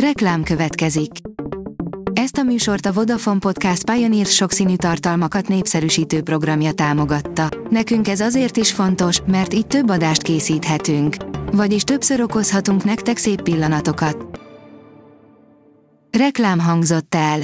[0.00, 1.10] Reklám következik.
[2.12, 7.48] Ezt a műsort a Vodafone Podcast Pioneer sokszínű tartalmakat népszerűsítő programja támogatta.
[7.70, 11.16] Nekünk ez azért is fontos, mert így több adást készíthetünk.
[11.52, 14.40] Vagyis többször okozhatunk nektek szép pillanatokat.
[16.18, 17.40] Reklám hangzott el.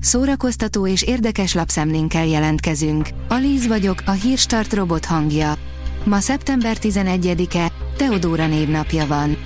[0.00, 3.08] Szórakoztató és érdekes lapszemlénkkel jelentkezünk.
[3.28, 5.54] Alíz vagyok, a hírstart robot hangja.
[6.04, 9.36] Ma szeptember 11-e, Teodóra névnapja van.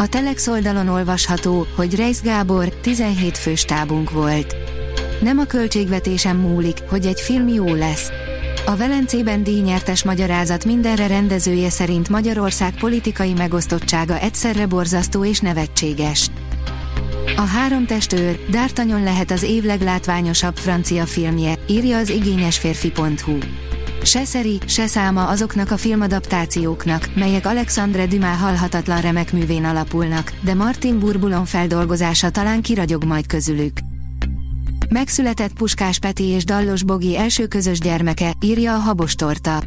[0.00, 4.56] A Telex oldalon olvasható, hogy Reis Gábor 17 fős tábunk volt.
[5.20, 8.10] Nem a költségvetésem múlik, hogy egy film jó lesz.
[8.66, 16.30] A Velencében díjnyertes magyarázat mindenre rendezője szerint Magyarország politikai megosztottsága egyszerre borzasztó és nevetséges.
[17.36, 23.38] A három testőr, D'Artagnan lehet az év leglátványosabb francia filmje, írja az igényesférfi.hu.
[24.02, 30.54] Se szeri, se száma azoknak a filmadaptációknak, melyek Alexandre Dumas halhatatlan remek művén alapulnak, de
[30.54, 33.78] Martin Burbulon feldolgozása talán kiragyog majd közülük.
[34.88, 39.62] Megszületett Puskás Peti és Dallos Bogi első közös gyermeke, írja a Habostorta.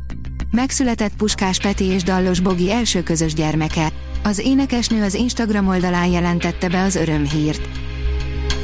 [0.52, 3.92] Megszületett Puskás Peti és Dallos Bogi első közös gyermeke.
[4.24, 7.68] Az énekesnő az Instagram oldalán jelentette be az örömhírt.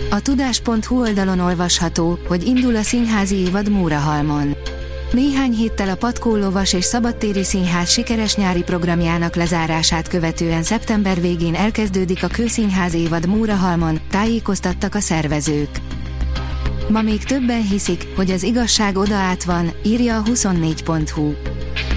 [0.09, 4.56] A tudás.hu oldalon olvasható, hogy indul a színházi évad Múrahalmon.
[5.12, 11.56] Néhány héttel a Patkó Lovas és Szabadtéri Színház sikeres nyári programjának lezárását követően szeptember végén
[11.56, 15.70] elkezdődik a Kőszínház évad Múrahalmon, tájékoztattak a szervezők.
[16.90, 21.34] Ma még többen hiszik, hogy az igazság oda át van, írja a 24.hu.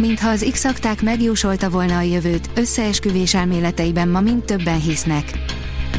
[0.00, 0.66] Mintha az x
[1.02, 5.51] megjósolta volna a jövőt, összeesküvés elméleteiben ma mind többen hisznek.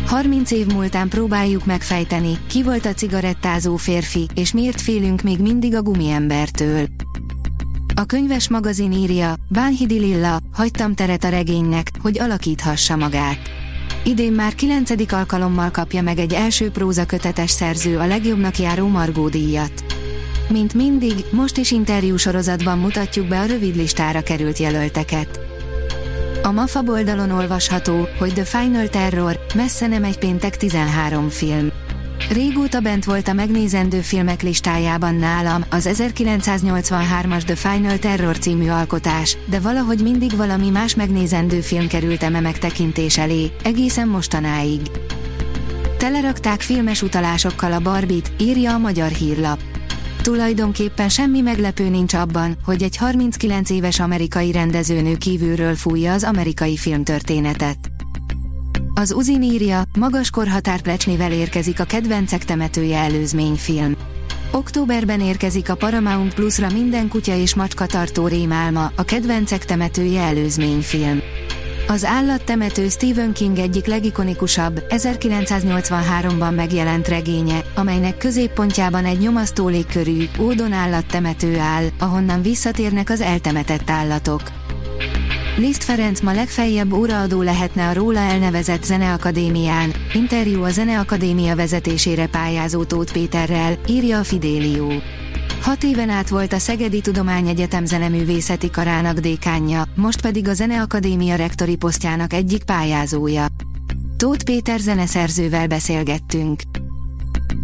[0.06, 5.76] 30 év múltán próbáljuk megfejteni, ki volt a cigarettázó férfi, és miért félünk még mindig
[5.76, 6.88] a gumiembertől.
[7.96, 13.40] A könyves magazin írja, Bánhidi Lilla, hagytam teret a regénynek, hogy alakíthassa magát.
[14.06, 19.84] Idén már kilencedik alkalommal kapja meg egy első prózakötetes szerző a legjobbnak járó Margó díjat.
[20.50, 25.43] Mint mindig, most is interjú sorozatban mutatjuk be a rövid listára került jelölteket.
[26.46, 31.72] A MAFA oldalon olvasható, hogy The Final Terror, messze nem egy péntek 13 film.
[32.32, 39.38] Régóta bent volt a megnézendő filmek listájában nálam az 1983-as The Final Terror című alkotás,
[39.50, 44.82] de valahogy mindig valami más megnézendő film került eme megtekintés elé, egészen mostanáig.
[45.98, 49.73] Telerakták filmes utalásokkal a Barbit, írja a magyar hírlap.
[50.24, 56.78] Tulajdonképpen semmi meglepő nincs abban, hogy egy 39 éves amerikai rendezőnő kívülről fújja az amerikai
[56.78, 57.78] filmtörténetet.
[58.94, 63.96] Az Uzin írja, magas korhatárplecsnivel érkezik a kedvencek temetője előzményfilm.
[64.52, 71.22] Októberben érkezik a Paramount Plus-ra minden kutya és macska tartó rémálma, a kedvencek temetője előzményfilm.
[71.94, 80.72] Az állattemető Stephen King egyik legikonikusabb, 1983-ban megjelent regénye, amelynek középpontjában egy nyomasztó légkörű, ódon
[80.72, 84.42] állattemető áll, ahonnan visszatérnek az eltemetett állatok.
[85.58, 92.84] Liszt Ferenc ma legfeljebb óraadó lehetne a róla elnevezett Zeneakadémián, interjú a Zeneakadémia vezetésére pályázó
[92.84, 94.92] Tóth Péterrel, írja a Fidélió.
[95.64, 101.76] Hat éven át volt a Szegedi Tudományegyetem zeneművészeti karának dékánja, most pedig a Zeneakadémia rektori
[101.76, 103.46] posztjának egyik pályázója.
[104.18, 106.62] Tóth Péter zeneszerzővel beszélgettünk.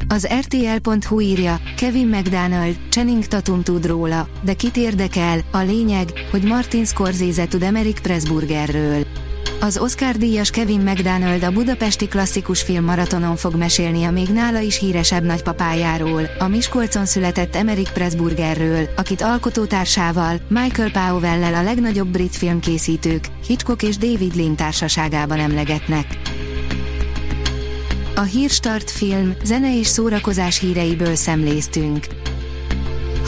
[0.07, 6.43] Az RTL.hu írja, Kevin McDonald, Channing Tatum tud róla, de kit érdekel, a lényeg, hogy
[6.43, 9.05] Martin Scorsese tud Emerick Pressburgerről.
[9.61, 14.79] Az Oscar-díjas Kevin McDonald a budapesti klasszikus film maratonon fog mesélni a még nála is
[14.79, 23.25] híresebb nagypapájáról, a Miskolcon született Emerick Pressburgerről, akit alkotótársával, Michael Powell-lel a legnagyobb brit filmkészítők,
[23.47, 26.05] Hitchcock és David Lean társaságában emlegetnek.
[28.15, 32.05] A Hírstart film, zene és szórakozás híreiből szemléztünk.